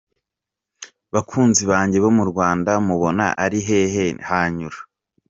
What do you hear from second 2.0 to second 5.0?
bo mu Rwanda mubona ari he hanyura?".